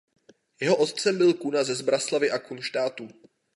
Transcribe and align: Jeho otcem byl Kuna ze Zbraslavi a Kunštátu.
Jeho 0.59 0.75
otcem 0.77 1.17
byl 1.17 1.33
Kuna 1.33 1.63
ze 1.63 1.75
Zbraslavi 1.75 2.31
a 2.31 2.39
Kunštátu. 2.39 3.09